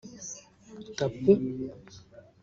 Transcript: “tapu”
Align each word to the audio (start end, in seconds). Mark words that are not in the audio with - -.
“tapu” 0.97 1.33